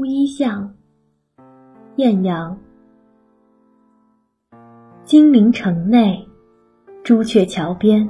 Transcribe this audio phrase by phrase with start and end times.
[0.00, 0.72] 乌衣巷。
[1.96, 2.58] 艳阳。
[5.04, 6.26] 金陵城内，
[7.04, 8.08] 朱雀桥边，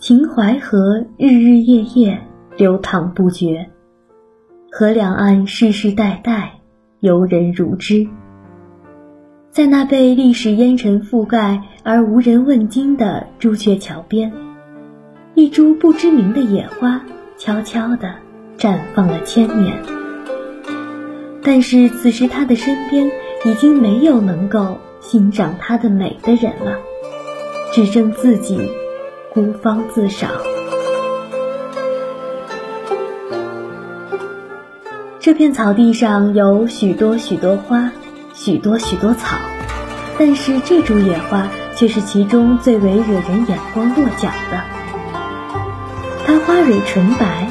[0.00, 2.20] 秦淮河日日夜夜
[2.56, 3.70] 流淌不绝，
[4.72, 6.58] 河两岸世世代代
[6.98, 8.08] 游人如织。
[9.52, 14.32] 在那被历史烟尘覆盖而无人问津的朱雀桥边，
[15.36, 17.00] 一株不知名的野花
[17.36, 18.12] 悄悄地
[18.58, 19.99] 绽放了千年。
[21.42, 23.10] 但是此时，他的身边
[23.44, 26.78] 已经没有能够欣赏它的美的人了，
[27.72, 28.70] 只剩自己
[29.32, 30.30] 孤芳自赏。
[35.18, 37.92] 这片草地上有许多许多花。
[38.32, 39.36] 许多许多草，
[40.18, 44.62] 但是这株野花却是其中最为惹人眼光落脚的。
[46.24, 47.50] 它花蕊纯白，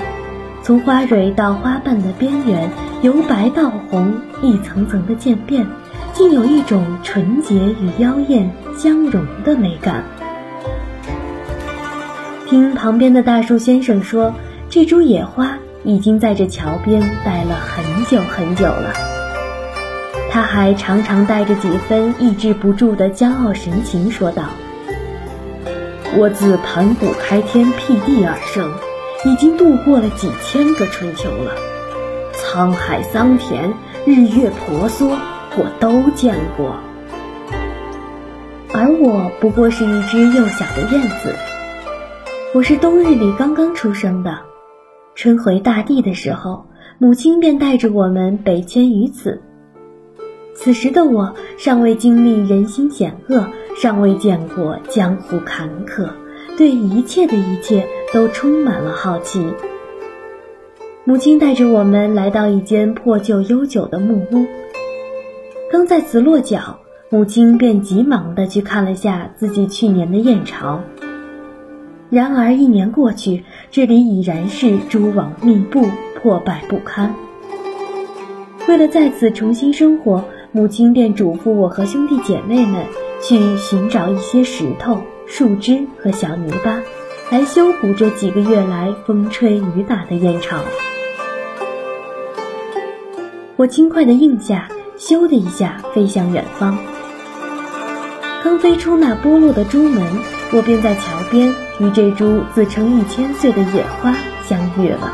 [0.64, 2.72] 从花蕊到花瓣的边缘，
[3.02, 5.66] 由白到红，一层层的渐变，
[6.14, 10.04] 竟有一种纯洁与妖艳相融的美感。
[12.46, 14.34] 听旁边的大树先生说，
[14.70, 18.94] 这株野花已经在这桥边待了很久很久了。
[20.30, 24.44] 他还常常带着几分抑制不住的骄傲神情说道
[26.20, 28.70] ：“我自盘古开天辟地而生，
[29.26, 31.54] 已经度过了几千个春秋了。
[32.40, 33.74] 沧海桑田，
[34.06, 35.10] 日月婆娑，
[35.58, 36.78] 我都见过。
[38.74, 41.36] 而我不过是一只幼小的燕子，
[42.56, 44.40] 我是冬日里刚刚出生的。
[45.16, 46.66] 春回大地的时候，
[46.98, 49.42] 母亲便带着我们北迁于此。”
[50.56, 53.48] 此时的我尚未经历人心险恶，
[53.82, 56.10] 尚未见过江湖坎坷，
[56.58, 59.46] 对一切的一切都充满了好奇。
[61.10, 64.46] 母亲带着我们来到一间破旧悠久的木屋，
[65.72, 70.84] 刚在此落脚，母亲便急忙地去看了下自己去年的燕巢。
[72.12, 75.88] 然而一年过去，这里已然是蛛网密布，
[76.22, 77.16] 破败不堪。
[78.68, 80.24] 为了在此重新生活。
[80.52, 82.84] 母亲便嘱咐我和兄弟姐妹们
[83.22, 84.98] 去寻找一些石头、
[85.28, 86.82] 树枝和小泥巴，
[87.30, 90.58] 来修补这几个月来风吹雨打的燕巢。
[93.60, 96.78] 我轻快地应下，咻的一下飞向远方。
[98.42, 100.02] 刚飞出那剥落的朱门，
[100.54, 104.16] 我便在桥边与这株自称一千岁的野花
[104.46, 105.14] 相遇了。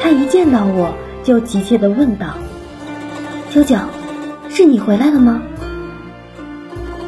[0.00, 2.36] 他一见到我就急切地问道。
[3.50, 3.76] 九九，
[4.48, 5.42] 是你回来了吗？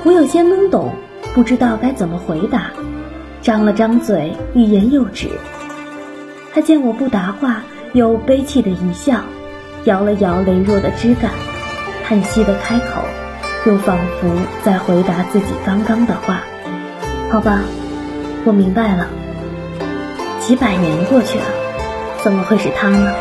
[0.02, 0.92] 我有些懵懂，
[1.36, 2.72] 不知道该怎么回答，
[3.40, 5.28] 张了张嘴，欲言又止。
[6.52, 7.62] 他见我不答话，
[7.92, 9.22] 又悲戚的一笑，
[9.84, 11.30] 摇了摇羸弱的枝干，
[12.04, 13.02] 叹息的开口，
[13.66, 14.28] 又仿佛
[14.62, 16.40] 在回答自己刚刚的话。
[17.30, 17.60] 好吧，
[18.44, 19.08] 我明白了。
[20.40, 21.44] 几百年过去了，
[22.22, 23.12] 怎么会是他呢？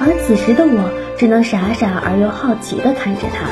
[0.00, 0.90] 而此时的我。
[1.18, 3.48] 只能傻傻而又好奇地看着他，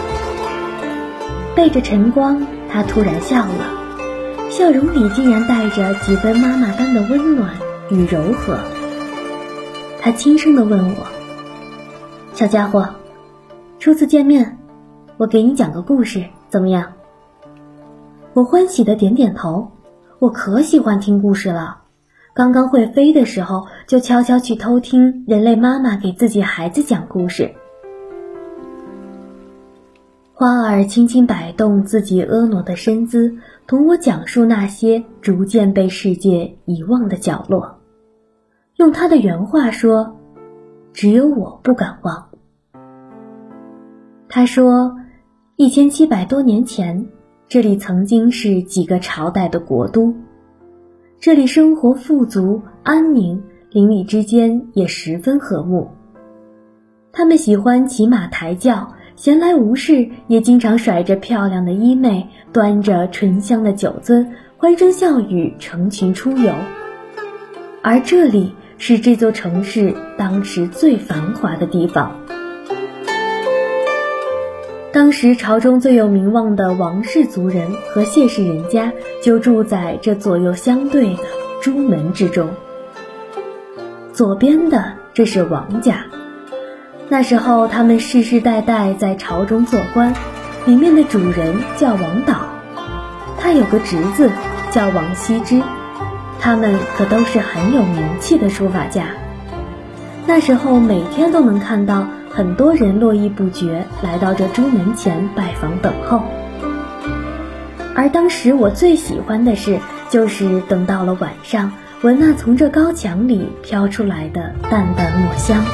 [1.56, 7.51] 背着晨光，他突然笑了，笑容里竟然带着几分妈妈般的温暖
[7.91, 8.61] 与柔和。
[10.01, 11.09] 他轻声地问我
[12.37, 12.87] ：“小家伙，
[13.79, 14.59] 初次见面，
[15.17, 16.93] 我给你讲个故事，怎么样？”
[18.35, 19.73] 我欢喜的点点头，
[20.19, 21.79] 我可喜欢听故事了。
[22.35, 27.55] 刚刚会飞的时候，就悄悄去偷听人类妈妈给自己孩子讲故事。
[30.35, 33.35] 花儿轻轻摆动自己婀娜的身姿，
[33.67, 37.79] 同我讲述那些逐渐被世界遗忘的角落。
[38.75, 40.19] 用他的原话说
[40.96, 42.28] ：“只有我不敢忘。”
[44.31, 44.96] 他说
[45.56, 47.06] ：“一千七百多年前，
[47.48, 50.14] 这里曾经是几个朝代的国都。”
[51.20, 55.90] 这里生活富足安宁，邻里之间也十分和睦。
[57.12, 64.26] 他们喜欢骑马抬轿，闲来无事也经常甩着漂亮的衣袂，端着醇香的酒樽，
[64.56, 66.54] 欢声笑语，成群出游。
[67.82, 72.20] 而这里是这座城市当时最繁华的地方。
[74.93, 78.93] 当时朝中最有名望的王氏族人和谢氏人家
[79.23, 81.23] 就住在这左右相对的
[81.61, 82.50] 朱门之中。
[84.12, 86.06] 左边的这是王家，
[87.11, 90.14] 那时候他们世世代代在朝中做官，
[90.64, 92.49] 里面的主人叫王导，
[93.38, 94.31] 他有个侄子
[94.70, 95.61] 叫王羲之，
[96.41, 99.09] 他们可都是很有名气的书法家。
[100.27, 106.23] 那时候每天都能看到很多人络绎不绝来到这朱门前拜访等候。
[107.94, 109.79] 而当时我最喜欢的是，
[110.11, 111.73] 就是等到了晚上，
[112.03, 115.65] 闻那从这高墙里飘出来的淡淡墨香，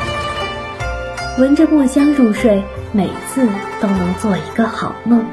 [1.38, 2.62] 闻着墨香入睡，
[2.92, 3.46] 每次
[3.80, 5.24] 都能做一个好梦。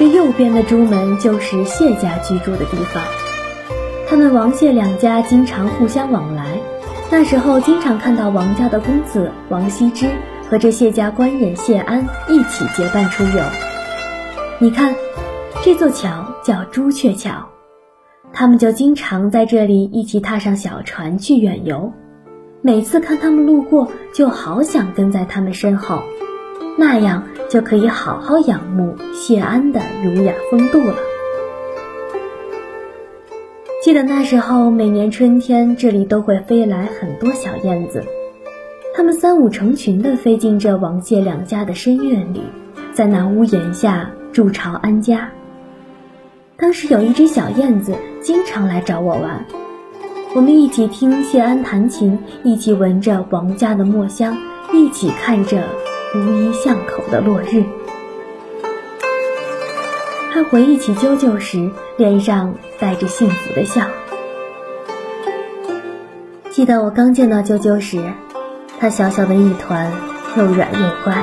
[0.00, 3.04] 这右边的朱门就是谢家居住的地方，
[4.08, 6.58] 他们王谢两家经常互相往来，
[7.10, 10.06] 那时候经常看到王家的公子王羲之。
[10.48, 13.42] 和这谢家官人谢安一起结伴出游。
[14.58, 14.94] 你看，
[15.62, 17.50] 这座桥叫朱雀桥，
[18.32, 21.92] 他们就经常在这里一起踏上小船去远游。
[22.62, 26.02] 每次看他们路过，就好想跟在他们身后，
[26.78, 30.94] 那样就可以好好仰慕谢安的儒雅风度了。
[33.82, 38.04] 记得那时候，每年春天，这里都会飞来很多小燕子。
[38.94, 42.42] 它们三五成群地飞进这王谢两家的深院里，
[42.92, 45.30] 在那屋檐下筑巢安家。
[46.56, 49.44] 当时有一只小燕子经常来找我玩，
[50.34, 54.36] 我们一起听谢安弹琴，一起闻着王家的墨香，
[54.72, 55.64] 一起看着
[56.12, 57.64] 乌衣巷口的落日。
[60.32, 63.82] 他回忆起啾啾时，脸上带着幸福的笑。
[66.50, 68.02] 记得我刚见到啾啾时。
[68.80, 69.92] 他小小的一团，
[70.36, 71.14] 又软又乖。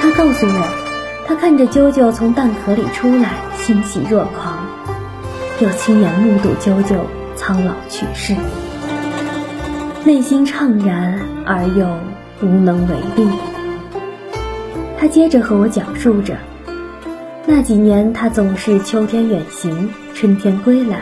[0.00, 0.68] 他告诉我，
[1.26, 4.66] 他看着啾啾从蛋壳里出来，欣喜若狂，
[5.60, 6.96] 又亲眼目睹啾啾
[7.36, 8.34] 苍老去世，
[10.04, 11.86] 内心怅然而又
[12.42, 13.28] 无能为力。
[14.98, 16.36] 他接着和我讲述着，
[17.46, 21.00] 那几年他总是秋天远行，春天归来，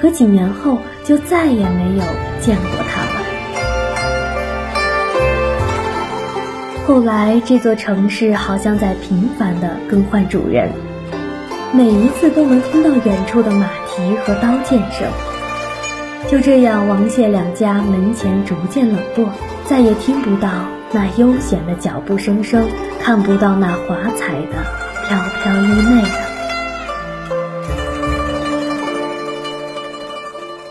[0.00, 2.04] 可几年后就再也没有
[2.40, 3.10] 见过他了。
[6.86, 10.70] 后来，这座城市好像在频繁地更换主人，
[11.72, 15.08] 每一次都能听到远处的马蹄和刀剑声。
[16.28, 19.30] 就这样，王谢两家门前逐渐冷落，
[19.64, 20.50] 再也听不到
[20.92, 22.66] 那悠闲的脚步声声，
[23.00, 24.64] 看不到那华彩的
[25.06, 26.08] 飘飘衣袂了。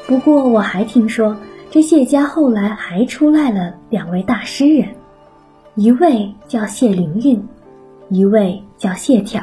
[0.07, 1.37] 不过，我还听说，
[1.71, 4.89] 这谢家后来还出来了两位大诗人。
[5.75, 7.47] 一位叫谢灵运，
[8.09, 9.41] 一位叫谢眺，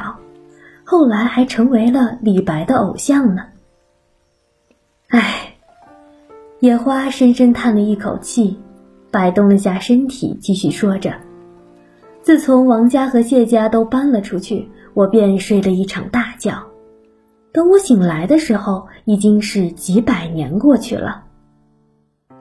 [0.85, 3.47] 后来还成为了李白的偶像呢。
[5.09, 5.52] 唉，
[6.63, 8.57] 野花深深叹了一口气，
[9.11, 11.13] 摆动了下身体，继续说着
[12.23, 16.57] ：“自从王家和谢家都搬了出去，我便睡了一场大觉。
[17.53, 21.25] 等我醒来的时候，已经是几百年过去了。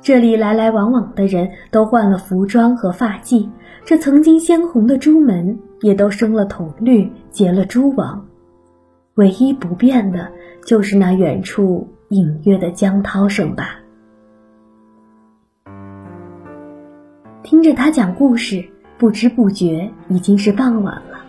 [0.03, 3.49] 这里来来往往的人都换了服装和发髻。”
[3.83, 8.27] 这曾经鲜红的朱门也都生了铜绿，结了蛛网，
[9.15, 10.31] 唯一不变的
[10.63, 13.79] 就是那远处隐约的江涛声吧。
[17.51, 18.63] 听着他讲故事，
[18.97, 21.19] 不知不觉已经是傍晚了。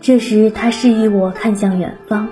[0.00, 2.28] 这时，他示意我看向远方。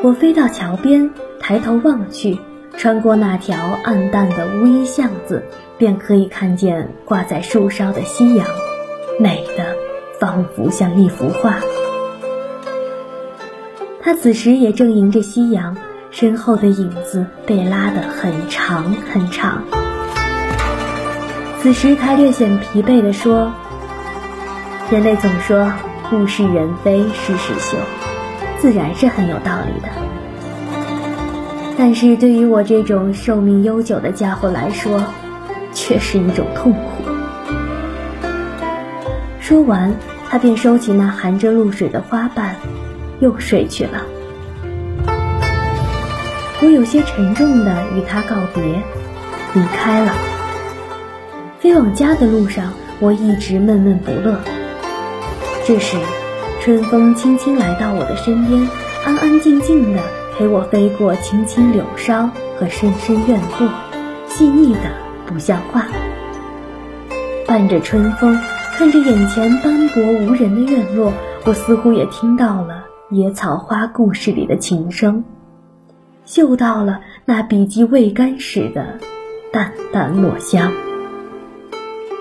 [0.00, 2.38] 我飞到桥边，抬头望去。
[2.78, 5.42] 穿过那条暗淡的乌衣巷子，
[5.76, 8.46] 便可以看见挂在树梢的夕阳，
[9.20, 9.76] 美的
[10.18, 11.60] 仿佛像一幅画。
[14.00, 15.76] 他此时也正迎着夕阳，
[16.10, 19.62] 身后的影子被拉得很长很长。
[21.62, 23.52] 此时他略显疲惫地说
[24.90, 25.70] ：“人类总说
[26.10, 27.76] 物是人非事事休，
[28.58, 29.88] 自然是很有道理的。”
[31.76, 35.02] 但是对于我这种寿命悠久的家伙来说，
[35.74, 36.80] 却是一种痛苦。
[39.38, 39.94] 说完，
[40.30, 42.56] 他便收起那含着露水的花瓣，
[43.18, 44.06] 又睡去了。
[46.62, 48.62] 我有些沉重的与他告别，
[49.52, 50.12] 离开了。
[51.60, 54.40] 飞往家的路上，我一直闷闷不乐。
[55.66, 55.98] 这时，
[56.62, 58.66] 春风轻轻来到我的身边，
[59.04, 60.00] 安安静静的。
[60.38, 63.68] 陪我飞过青青柳梢和深深院落，
[64.26, 64.80] 细腻的
[65.26, 65.86] 不像话。
[67.46, 68.40] 伴着春风，
[68.78, 71.12] 看着眼前斑驳无人的院落，
[71.44, 75.24] 我似乎也听到了野草花故事里的情声，
[76.24, 78.98] 嗅到了那笔记未干时的
[79.52, 80.72] 淡淡墨香。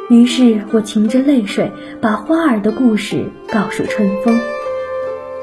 [0.09, 4.39] 于是我噙着泪水，把花儿的故事告诉春风。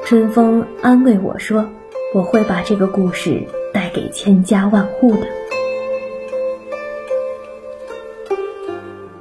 [0.04, 1.66] 春风安慰我说。
[2.14, 3.42] 我会把这个故事
[3.75, 5.26] 带给千家万户的。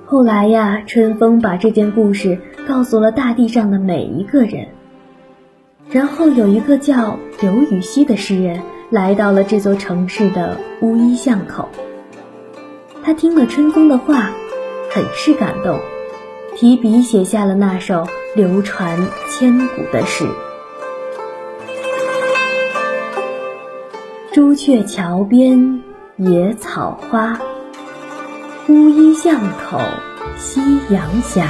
[0.05, 4.67] 后来呀，春风把这件故事告诉了大地上的每一个人。
[5.89, 8.61] 然后有一个叫刘禹锡的诗人
[8.91, 11.67] 来到了这座城市的乌衣巷口。
[13.03, 14.31] 他听了春风的话，
[14.95, 15.77] 很是感动，
[16.55, 18.97] 提笔写下了那首流传
[19.27, 20.25] 千古的诗
[24.31, 25.83] ：“朱雀桥边
[26.15, 27.37] 野草花。”
[28.69, 29.37] 乌衣巷
[29.69, 29.81] 口
[30.37, 31.43] 夕阳斜，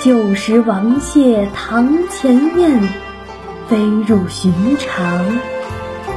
[0.00, 2.80] 旧时王谢堂前燕，
[3.68, 5.26] 飞入寻常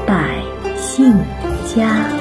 [0.07, 0.41] 百
[0.77, 1.13] 姓
[1.75, 2.21] 家。